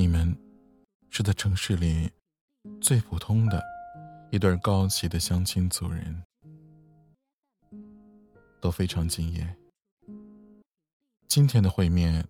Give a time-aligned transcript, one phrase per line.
[0.00, 0.32] 你们
[1.10, 2.08] 是在城市里
[2.80, 3.60] 最普通的
[4.30, 6.22] 一对高级的相亲族人，
[8.60, 9.56] 都非常敬业。
[11.26, 12.24] 今天的会面，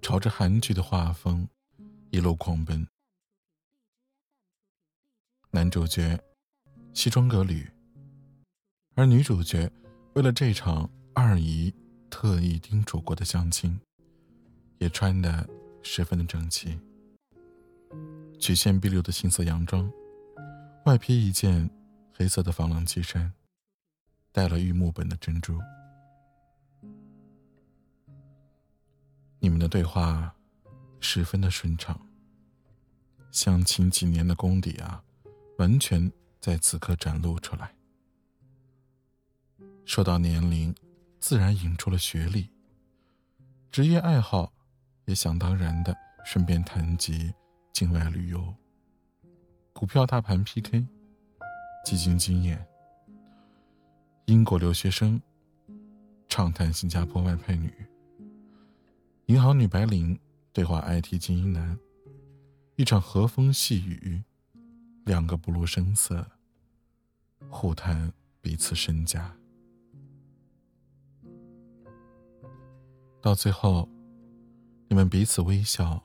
[0.00, 1.46] 朝着韩剧的画风
[2.08, 2.88] 一路狂奔。
[5.50, 6.18] 男主角
[6.94, 7.70] 西装革履，
[8.94, 9.70] 而女主角
[10.14, 11.70] 为了这场二姨
[12.08, 13.78] 特意叮嘱过的相亲，
[14.78, 15.46] 也穿的
[15.82, 16.78] 十分的整齐。
[18.38, 19.90] 曲线碧溜的青色洋装，
[20.86, 21.70] 外披一件
[22.12, 23.32] 黑色的防狼机衫，
[24.32, 25.60] 戴了玉木本的珍珠。
[29.38, 30.34] 你们的对话
[31.00, 32.00] 十分的顺畅，
[33.30, 35.02] 相亲几年的功底啊！
[35.58, 36.10] 完全
[36.40, 37.74] 在此刻展露出来。
[39.84, 40.74] 说到年龄，
[41.20, 42.50] 自然引出了学历。
[43.70, 44.52] 职业爱好，
[45.06, 47.32] 也想当然的顺便谈及
[47.72, 48.54] 境外旅游、
[49.72, 50.86] 股票大盘 PK、
[51.84, 52.66] 基金经验、
[54.26, 55.20] 英国留学生，
[56.28, 57.72] 畅谈新加坡外派女、
[59.26, 60.18] 银行女白领
[60.52, 61.78] 对话 IT 精英男，
[62.76, 64.22] 一场和风细雨。
[65.04, 66.24] 两个不露声色，
[67.50, 69.36] 互谈彼此身家，
[73.20, 73.88] 到最后，
[74.92, 76.04] 你们彼此微笑，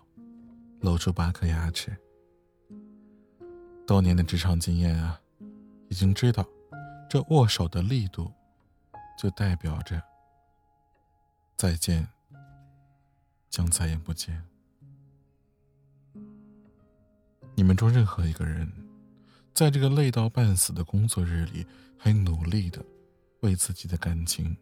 [0.80, 1.93] 露出八颗牙齿。
[3.85, 5.19] 多年的职场经验啊，
[5.89, 6.47] 已经知道，
[7.09, 8.31] 这握手的力度，
[9.19, 10.02] 就代表着
[11.58, 12.08] 再见，
[13.49, 14.41] 将再也不见。
[17.55, 18.71] 你们中任何一个人。
[19.53, 22.81] 在这个累到半死的工作日里，还努力的
[23.41, 24.55] 为自己的感情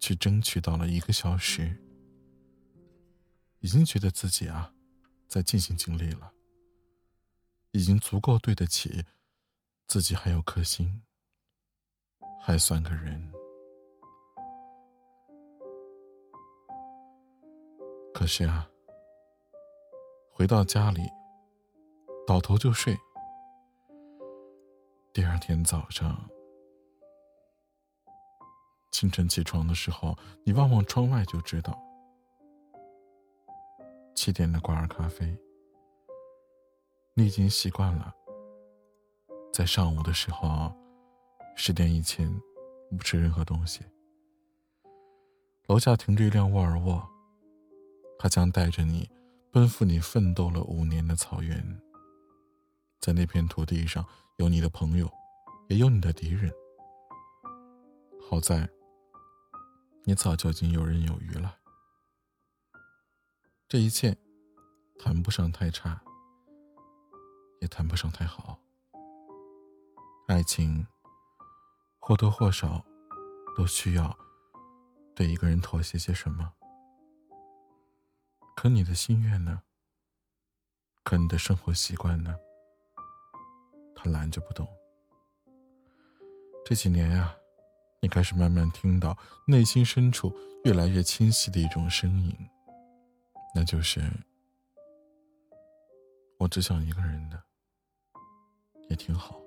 [0.00, 1.76] 去争取到了一个小时，
[3.60, 4.72] 已经觉得自己啊，
[5.26, 6.32] 在尽心尽力了，
[7.72, 9.04] 已经足够对得起
[9.86, 11.02] 自己还有颗心，
[12.40, 13.32] 还算个人。
[18.14, 18.68] 可是啊，
[20.30, 21.02] 回到家里，
[22.26, 22.96] 倒头就睡。
[25.12, 26.28] 第二天早上，
[28.92, 31.76] 清晨起床的时候，你望望窗外就知道，
[34.20, 35.38] 七点的挂耳咖啡，
[37.14, 38.12] 你已经习惯了。
[39.52, 40.74] 在上午的时候，
[41.54, 42.28] 十点以前
[42.90, 43.82] 不吃任何东西。
[45.68, 47.08] 楼下停着一辆沃尔沃，
[48.18, 49.08] 它将带着你
[49.52, 51.80] 奔赴你奋斗了五年的草原。
[52.98, 54.04] 在那片土地上，
[54.38, 55.08] 有你的朋友，
[55.68, 56.52] 也有你的敌人。
[58.28, 58.68] 好在，
[60.02, 61.57] 你早就已经游刃有余了。
[63.70, 64.16] 这一切，
[64.98, 66.02] 谈不上太差，
[67.60, 68.58] 也谈不上太好。
[70.26, 70.86] 爱情，
[71.98, 72.82] 或多或少，
[73.54, 74.16] 都需要
[75.14, 76.50] 对一个人妥协些什么。
[78.56, 79.60] 可你的心愿呢？
[81.04, 82.34] 可你的生活习惯呢？
[83.94, 84.66] 他拦着不动。
[86.64, 87.36] 这几年呀，
[88.00, 90.34] 你开始慢慢听到内心深处
[90.64, 92.34] 越来越清晰的一种声音，
[93.54, 94.00] 那就是
[96.38, 97.42] 我只想一个人的，
[98.88, 99.40] 也挺好。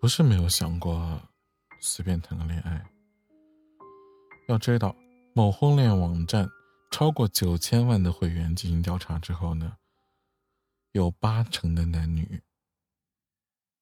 [0.00, 1.20] 不是没有想过
[1.80, 2.84] 随便谈个恋爱。
[4.48, 4.94] 要知道，
[5.34, 6.48] 某婚恋网站。
[6.90, 9.78] 超过九千万的会员进行调查之后呢，
[10.92, 12.40] 有八成的男女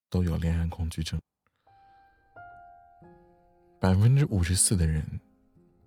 [0.09, 1.21] 都有恋爱恐惧症，
[3.79, 5.05] 百分之五十四的人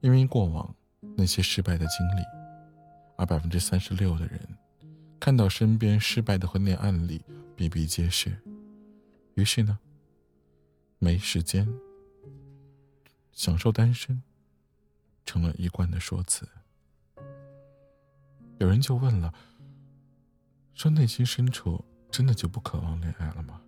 [0.01, 0.73] 因为过往
[1.17, 2.21] 那些失败的经历，
[3.17, 4.39] 而百分之三十六的人
[5.19, 7.21] 看到身边失败的婚恋案例
[7.55, 8.37] 比比皆是，
[9.33, 9.77] 于是呢，
[10.99, 11.67] 没时间
[13.31, 14.21] 享受单身，
[15.25, 16.47] 成了一贯的说辞。
[18.59, 19.33] 有人就问了
[20.75, 23.61] ：“说内心深处真的就不渴望恋爱了吗？”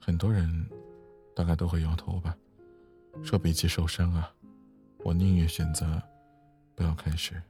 [0.00, 0.68] 很多人
[1.34, 2.36] 大概都会摇头吧，
[3.22, 4.34] 说：“比起受伤啊，
[4.98, 6.02] 我宁愿选择
[6.74, 7.40] 不要开始。”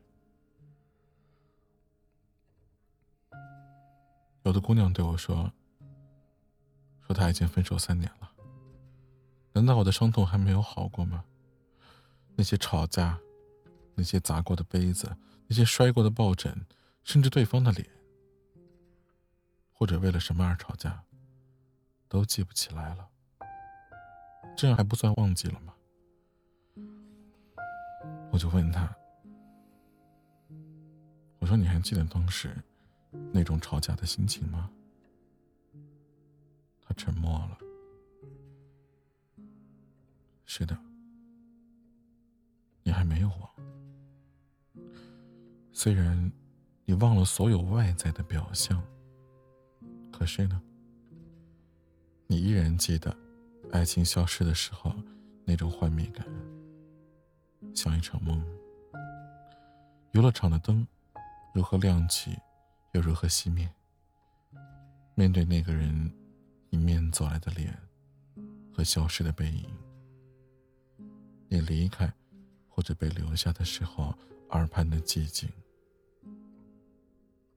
[4.44, 5.50] 有的姑娘对我说
[7.06, 8.30] ：“说她已经分手三年了，
[9.52, 11.24] 难道我的伤痛还没有好过吗？
[12.36, 13.18] 那些吵架。”
[13.96, 16.66] 那些砸过的杯子，那些摔过的抱枕，
[17.04, 17.88] 甚至对方的脸，
[19.72, 21.04] 或者为了什么而吵架，
[22.08, 23.08] 都记不起来了。
[24.56, 25.74] 这样还不算忘记了吗？
[28.30, 28.92] 我就问他
[31.38, 32.56] ：“我说你还记得当时
[33.32, 34.70] 那种吵架的心情吗？”
[36.82, 37.58] 他沉默了。
[40.46, 40.76] 是的，
[42.82, 43.50] 你还没有忘。
[45.72, 46.32] 虽然
[46.84, 48.82] 你忘了所有外在的表象，
[50.12, 50.62] 可是呢，
[52.26, 53.16] 你依然记得
[53.74, 54.94] 爱情消失的时候
[55.44, 56.24] 那种幻灭感，
[57.74, 58.40] 像一场梦。
[60.12, 60.86] 游乐场的灯
[61.52, 62.38] 如何亮起，
[62.92, 63.68] 又如何熄灭？
[65.16, 66.08] 面对那个人
[66.70, 67.76] 迎面走来的脸
[68.72, 69.68] 和消失的背影。
[71.48, 72.10] 你离开，
[72.68, 74.16] 或者被留下的时候，
[74.50, 75.50] 耳畔的寂静，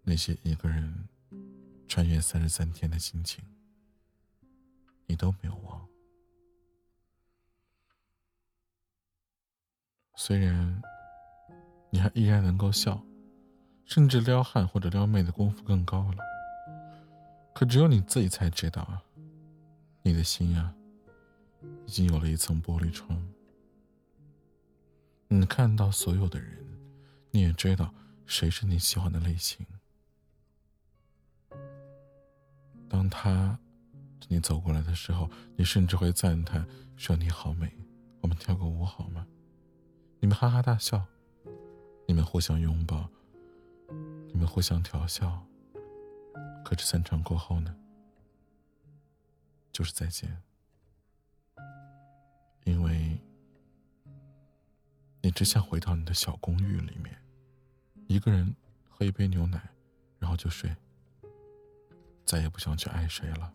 [0.01, 1.07] 那些一个人
[1.87, 3.45] 穿越三十三天的心情，
[5.05, 5.87] 你都没有忘。
[10.19, 10.81] 虽然
[11.91, 12.99] 你还依然能够笑，
[13.85, 16.17] 甚至撩汉或者撩妹的功夫更高了，
[17.53, 18.99] 可只有你自己才知道啊，
[20.01, 20.73] 你的心啊，
[21.85, 23.15] 已经有了一层玻璃窗。
[25.27, 26.65] 你看到所有的人，
[27.29, 27.93] 你也知道
[28.25, 29.63] 谁是你喜欢的类型。
[32.89, 33.59] 当他
[34.27, 37.71] 你走过来的时候，你甚至会赞叹说：“你好美，
[38.21, 39.27] 我们跳个舞好吗？”
[40.19, 41.05] 你们哈哈大笑，
[42.07, 43.09] 你们互相拥抱，
[44.27, 45.45] 你们互相调笑。
[46.65, 47.75] 可是散场过后呢？
[49.71, 50.41] 就是再见，
[52.65, 53.19] 因为。
[55.19, 57.13] 你只想回到你的小公寓里面，
[58.07, 58.55] 一个人
[58.87, 59.61] 喝一杯牛奶，
[60.19, 60.73] 然后就睡，
[62.23, 63.53] 再也不想去爱谁了。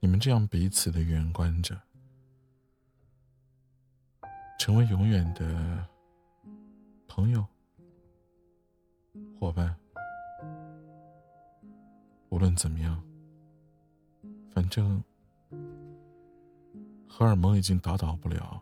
[0.00, 1.78] 你们这样彼此的远观着，
[4.58, 5.86] 成为永远的
[7.06, 7.44] 朋友、
[9.38, 9.74] 伙伴。
[12.30, 13.02] 无论怎么样，
[14.50, 15.02] 反正。
[17.16, 18.60] 荷尔蒙已经打倒不了，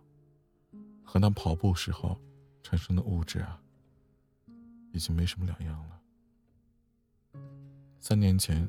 [1.03, 2.21] 和那跑步时候
[2.63, 3.59] 产生的物质啊，
[4.93, 7.41] 已经没什么两样了。
[7.99, 8.69] 三年前，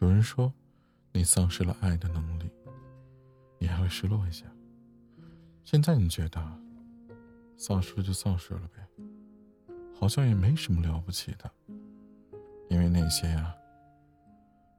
[0.00, 0.52] 有人说
[1.12, 2.50] 你丧失了爱的能力，
[3.60, 4.46] 你还会失落一下。
[5.64, 6.40] 现在你觉得，
[7.56, 8.86] 丧失了就丧失了呗，
[9.98, 11.50] 好像也没什么了不起的。
[12.68, 13.54] 因为那些啊，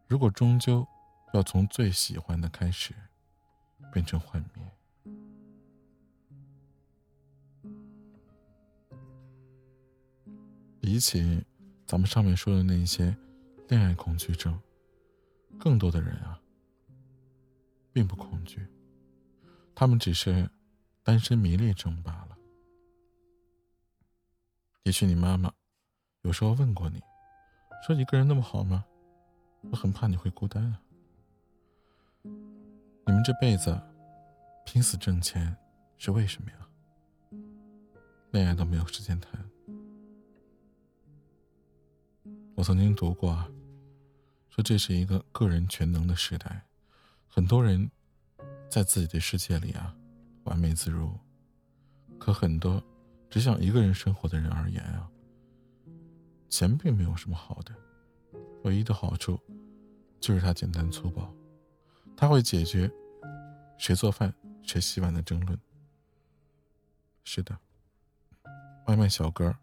[0.08, 0.88] 如果终究
[1.34, 2.94] 要从最喜欢的开始。
[3.92, 4.72] 变成幻灭。
[10.80, 11.46] 比起
[11.86, 13.16] 咱们上面说的那些
[13.68, 14.60] 恋爱恐惧症，
[15.60, 16.42] 更多的人啊，
[17.92, 18.66] 并不恐惧，
[19.76, 20.50] 他们只是
[21.04, 22.38] 单身迷恋症罢了。
[24.84, 25.54] 也许你妈妈
[26.22, 27.02] 有时候问过你，
[27.86, 28.86] 说一个人那么好吗？
[29.72, 30.80] 我很怕你会孤单啊。
[32.24, 33.80] 你们这辈子
[34.66, 35.56] 拼死挣钱
[35.98, 36.58] 是为什么呀？
[38.32, 39.44] 恋爱都没有时间谈。
[42.56, 43.36] 我曾经读过，
[44.50, 46.66] 说这是一个个人全能的时代，
[47.28, 47.90] 很多人
[48.70, 49.96] 在自己的世界里啊
[50.44, 51.18] 完美自如，
[52.20, 52.84] 可很多
[53.30, 55.10] 只想一个人生活的人而言啊，
[56.50, 57.74] 钱并没有什么好的，
[58.64, 59.40] 唯一的好处
[60.20, 61.34] 就是它简单粗暴。
[62.16, 62.90] 它会解决
[63.78, 65.60] 谁做饭、谁洗碗的争论。
[67.24, 67.58] 是的，
[68.86, 69.54] 外卖小哥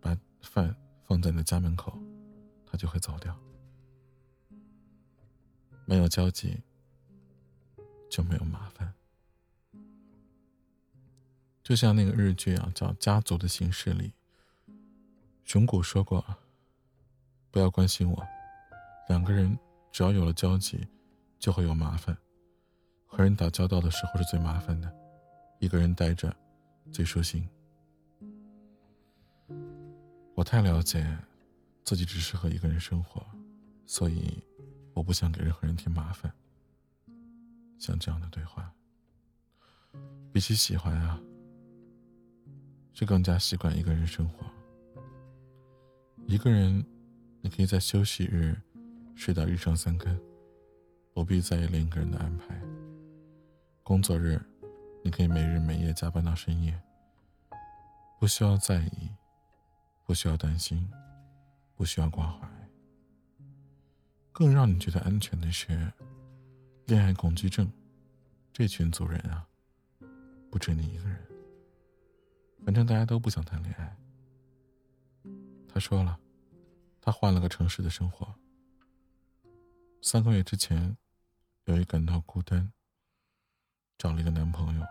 [0.00, 1.98] 把饭放在你的家门口，
[2.66, 3.36] 他就会走掉。
[5.86, 6.62] 没有交集，
[8.10, 8.92] 就没有麻烦。
[11.62, 14.12] 就像那个日剧啊，叫《家族的形式》里，
[15.44, 16.24] 熊谷说过
[17.50, 18.26] ：“不要关心我，
[19.08, 19.58] 两个人
[19.92, 20.86] 只要有了交集。”
[21.40, 22.14] 就会有麻烦，
[23.06, 24.94] 和人打交道的时候是最麻烦的，
[25.58, 26.36] 一个人待着
[26.92, 27.48] 最舒心。
[30.34, 31.16] 我太了解
[31.82, 33.24] 自己只适合一个人生活，
[33.86, 34.38] 所以
[34.92, 36.30] 我不想给任何人添麻烦。
[37.78, 38.70] 像这样的对话，
[40.34, 41.18] 比起喜欢啊，
[42.92, 44.46] 是更加习惯一个人生活。
[46.26, 46.84] 一个人，
[47.40, 48.56] 你可以在休息日
[49.14, 50.18] 睡到日上三竿。
[51.12, 52.58] 不必在意另一个人的安排。
[53.82, 54.40] 工作日，
[55.02, 56.80] 你可以每日每夜加班到深夜，
[58.20, 59.10] 不需要在意，
[60.06, 60.88] 不需要担心，
[61.74, 62.48] 不需要挂怀。
[64.30, 65.92] 更让你觉得安全的是，
[66.86, 67.70] 恋爱恐惧症
[68.52, 69.44] 这群族人啊，
[70.48, 71.29] 不止你一个人。
[72.64, 73.96] 反正大家都不想谈恋爱。
[75.68, 76.18] 他说了，
[77.00, 78.32] 他换了个城市的生活。
[80.02, 80.96] 三个月之前，
[81.64, 82.72] 由于感到孤单，
[83.98, 84.86] 找了一个男朋友。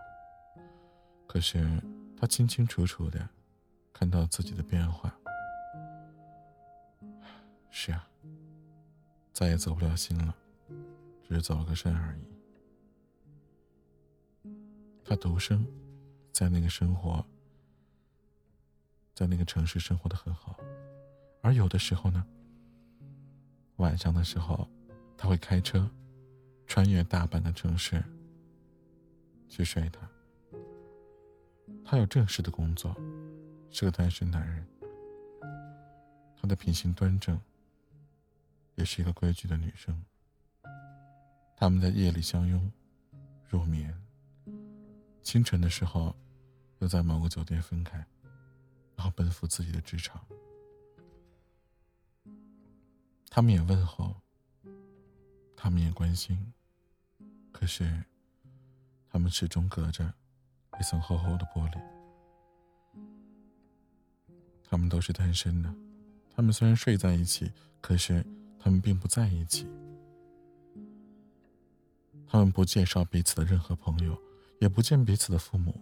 [1.28, 1.82] 可是
[2.18, 3.28] 他清清楚楚的
[3.94, 5.14] 看到自己的变化。
[7.70, 8.08] 是啊，
[9.32, 10.36] 再也走不了心了，
[11.24, 12.24] 只是走了个肾而已。
[15.04, 15.66] 他独生，
[16.32, 17.26] 在那个生活，
[19.20, 20.58] 在那个城市生活的很好，
[21.42, 22.26] 而有的时候呢，
[23.76, 24.66] 晚上的时候，
[25.18, 25.92] 他会开车，
[26.66, 28.02] 穿越大半个城市，
[29.50, 30.10] 去睡他。
[31.84, 32.96] 他有正式的工作，
[33.70, 34.66] 是个单身男人。
[36.38, 37.38] 他的品行端正，
[38.76, 40.02] 也是一个规矩的女生。
[41.58, 42.72] 他们在夜里相拥，
[43.50, 43.94] 入眠。
[45.22, 46.16] 清晨的时候，
[46.78, 48.02] 又在某个酒店分开，
[49.00, 50.22] 然后奔赴自己的职场。
[53.29, 54.13] 他们也问候，
[55.56, 56.51] 他们也关心，
[57.50, 58.03] 可是，
[59.10, 60.13] 他们始终隔着
[60.82, 61.79] 一层厚厚的玻璃。
[64.70, 65.74] 他们都是单身的，
[66.36, 68.22] 他们虽然睡在一起，可是
[68.60, 69.65] 他们并不在一起。
[72.27, 74.22] 他们不介绍彼此的任何朋友。
[74.60, 75.74] 也不见彼此的父母，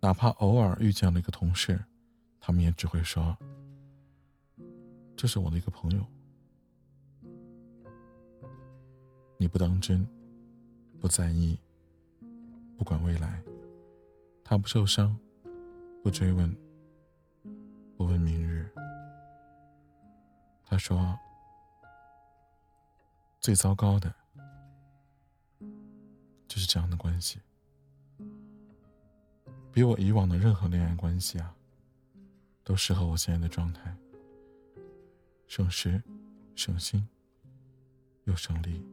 [0.00, 1.84] 哪怕偶尔遇见了一个同事，
[2.44, 3.38] 他们也只会说
[5.16, 6.04] ：“这是我的一个朋友。”
[9.38, 10.04] 你不当真，
[11.00, 11.56] 不在意，
[12.76, 13.40] 不管未来，
[14.42, 15.16] 他不受伤，
[16.02, 16.52] 不追问，
[17.96, 18.68] 不问明日。
[20.64, 21.16] 他说
[23.38, 24.12] ：“最糟糕的，
[26.48, 27.40] 就是这样的关系。”
[29.72, 31.54] 比我以往的任何恋爱关系啊，
[32.64, 33.96] 都适合我现在的状态，
[35.46, 36.02] 省时、
[36.54, 37.08] 省心
[38.24, 38.84] 又省力。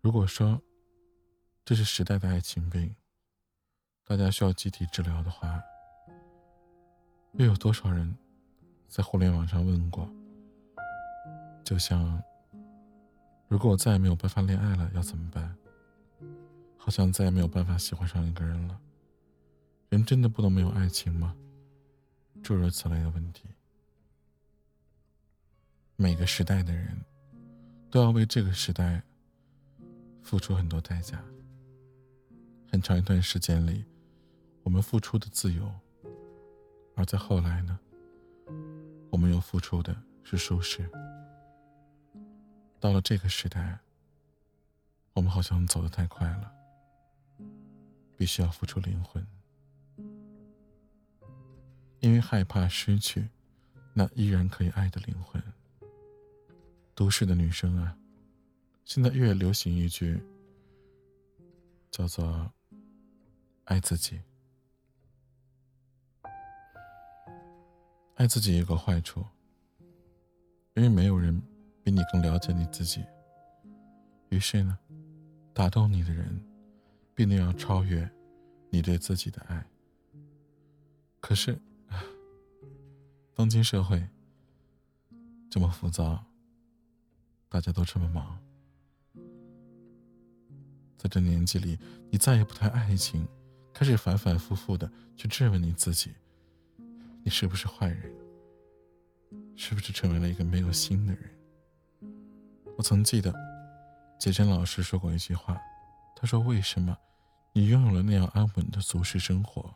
[0.00, 0.60] 如果说
[1.64, 2.94] 这是时代的爱情病，
[4.04, 5.62] 大家需要集体治疗的话，
[7.34, 8.16] 又有多少人
[8.88, 10.10] 在互联网上问过？
[11.64, 12.22] 就像，
[13.46, 15.56] 如果我再也没有办法恋爱了，要怎么办？
[16.76, 18.80] 好像再也没有办法喜欢上一个人了。
[19.90, 21.36] 人真的不能没有爱情吗？
[22.44, 23.48] 诸如此类的问题。
[25.96, 27.04] 每个时代的人，
[27.90, 29.02] 都要为这个时代
[30.22, 31.20] 付出很多代价。
[32.70, 33.84] 很长一段时间里，
[34.62, 35.64] 我们付出的自由；
[36.94, 37.76] 而在后来呢，
[39.10, 40.88] 我们又付出的是舒适。
[42.78, 43.80] 到了这个时代，
[45.14, 46.54] 我们好像走得太快了。
[48.16, 49.26] 必须要付出灵魂，
[52.00, 53.28] 因为害怕失去
[53.94, 55.42] 那依然可以爱的灵魂。
[56.94, 57.96] 都市的女生啊，
[58.84, 60.22] 现在越流行一句，
[61.90, 62.52] 叫做
[63.64, 64.20] “爱自己”。
[68.16, 69.24] 爱自己有个坏处，
[70.74, 71.40] 因为没有人
[71.82, 73.04] 比你更了解你自己。
[74.28, 74.78] 于是呢，
[75.54, 76.44] 打动你的人。
[77.12, 78.10] 必定要超越
[78.70, 79.62] 你对自己的爱。
[81.20, 81.60] 可是，
[83.34, 84.06] 当今社会
[85.48, 86.24] 这么浮躁，
[87.48, 88.38] 大家都这么忙，
[90.98, 91.78] 在这年纪里，
[92.10, 93.26] 你再也不谈爱情，
[93.72, 96.12] 开始反反复复的去质问你自己：
[97.22, 98.12] 你是不是坏人？
[99.56, 101.30] 是不是成为了一个没有心的人？
[102.76, 103.34] 我曾记得，
[104.18, 105.60] 杰真老师说过一句话，
[106.16, 106.96] 他说：“为什么？”
[107.52, 109.74] 你拥有了那样安稳的俗世生活，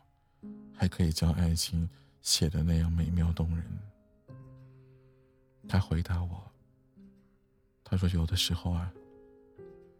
[0.73, 1.89] 还可以将爱情
[2.25, 3.63] 写的那样美妙动人。
[5.67, 6.51] 他回答我
[7.85, 8.91] ：“他说有的时候啊，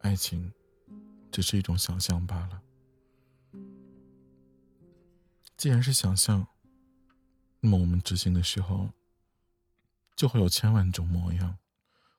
[0.01, 0.51] 爱情
[1.32, 2.60] 只是一种想象罢了。
[5.55, 6.46] 既然是想象，
[7.60, 8.89] 那么我们执行的时候，
[10.15, 11.55] 就会有千万种模样。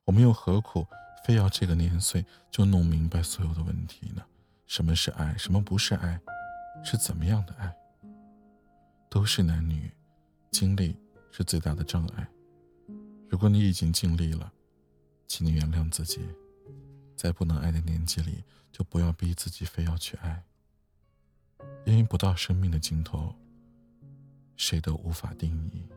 [0.05, 0.87] 我们又何苦
[1.25, 4.23] 非要这个年岁就弄明白所有的问题呢？”
[4.67, 5.37] 什么是爱？
[5.37, 6.17] 什么不是爱？
[6.81, 7.75] 是怎么样的爱？
[9.09, 9.89] 都是男女，
[10.59, 10.97] 经历
[11.29, 12.27] 是最大的障碍。
[13.29, 14.51] 如果你已经尽力了，
[15.27, 16.27] 请你原谅自己，
[17.15, 20.43] 在不能爱的年纪里，就不要逼自己非要去爱。
[21.85, 23.35] 因为不到生命的尽头，
[24.55, 25.87] 谁都无法定义。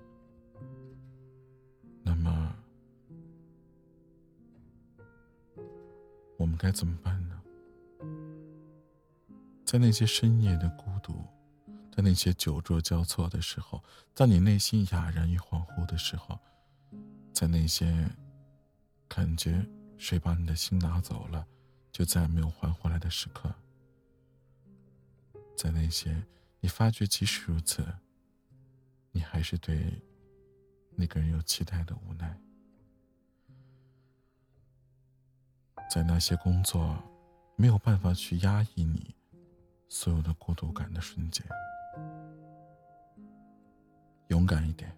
[2.02, 2.54] 那么，
[6.36, 7.42] 我们该怎么办呢？
[9.64, 11.24] 在那些深夜的孤独，
[11.90, 13.82] 在那些酒桌交错的时候，
[14.14, 16.38] 在你内心哑然与恍惚的时候，
[17.32, 18.08] 在那些
[19.08, 19.66] 感觉
[19.98, 21.46] 谁把你的心拿走了，
[21.92, 23.52] 就再也没有还回来的时刻，
[25.56, 26.24] 在那些
[26.60, 27.84] 你发觉即使如此，
[29.10, 30.00] 你还是对
[30.94, 32.40] 那个人有期待的无奈，
[35.90, 37.02] 在那些工作
[37.56, 39.14] 没有办法去压抑你
[39.88, 41.44] 所有的孤独感的瞬间。
[44.30, 44.90] 勇敢一点。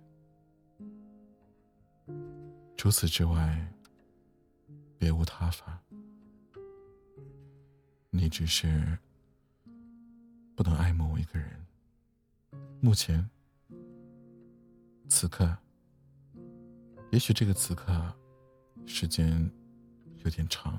[2.77, 3.73] 除此之外，
[4.99, 5.79] 别无他法。
[8.11, 8.99] 你只是
[10.55, 11.49] 不能爱某一个人。
[12.81, 13.27] 目前，
[15.09, 15.57] 此刻，
[17.11, 18.15] 也许这个此刻，
[18.85, 19.51] 时间
[20.25, 20.79] 有点长，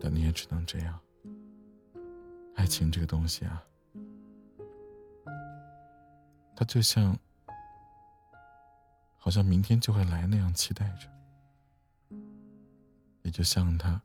[0.00, 1.00] 但你也只能这样。
[2.54, 3.64] 爱情这个东西啊。
[6.60, 7.18] 他就像，
[9.16, 11.08] 好像明天就会来那样期待着，
[13.22, 13.98] 也就像他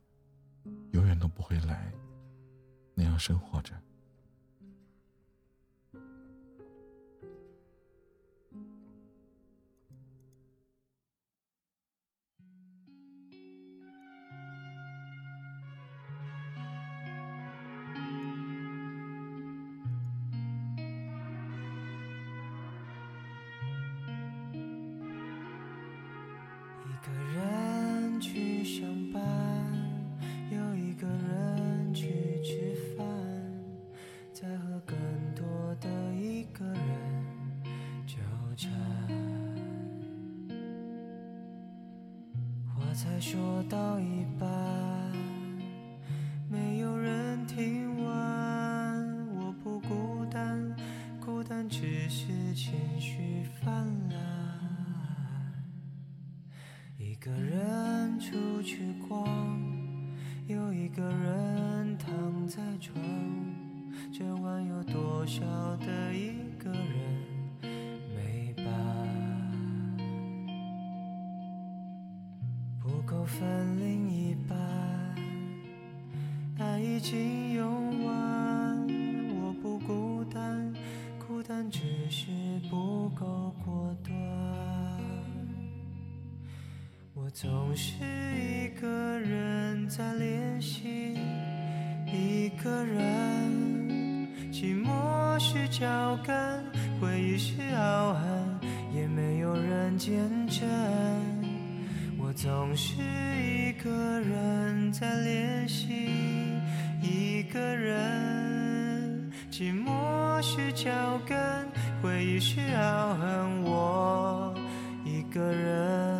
[0.92, 1.92] 永远都不会来
[2.94, 3.74] 那样生活着。
[43.28, 44.48] 说到一半，
[77.08, 78.84] 经用完。
[79.38, 80.74] 我不孤单，
[81.24, 82.26] 孤单只是
[82.68, 84.12] 不够果断。
[87.14, 87.94] 我总是
[88.34, 88.88] 一个
[89.20, 91.16] 人在练习，
[92.06, 93.52] 一个人，
[94.50, 96.60] 寂寞是脚感，
[97.00, 98.60] 回忆是傲寒，
[98.92, 100.68] 也没有人见证。
[102.18, 106.10] 我总是一个人在练习，
[107.06, 110.90] 一个人，寂寞是脚
[111.24, 111.36] 跟，
[112.02, 114.52] 回忆是傲恨，我
[115.04, 116.15] 一个人。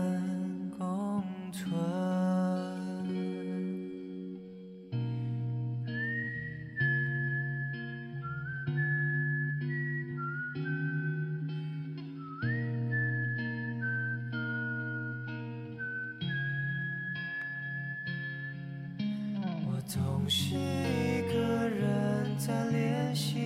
[20.26, 23.38] 总是一个人在练习，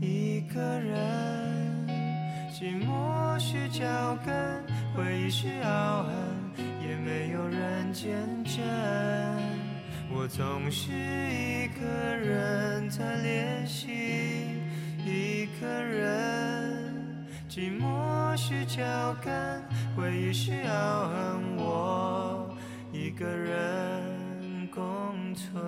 [0.00, 1.86] 一个人，
[2.52, 3.86] 寂寞是脚
[4.26, 4.34] 跟，
[4.96, 6.12] 回忆是傲寒，
[6.84, 8.10] 也没有人见
[8.42, 8.60] 证。
[10.12, 13.92] 我总是一个人在练习，
[15.06, 16.92] 一个人，
[17.48, 19.62] 寂寞是脚跟，
[19.94, 22.56] 回忆是傲寒，我
[22.92, 24.19] 一个人。
[25.40, 25.62] 存，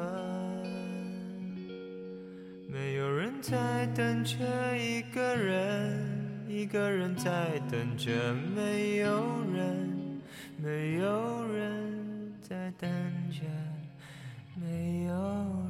[2.68, 4.37] 没有人在等着
[4.76, 10.20] 一个人，一个人在等着没有人，
[10.58, 12.90] 没有人在等
[13.30, 13.40] 着
[14.61, 15.62] 没有。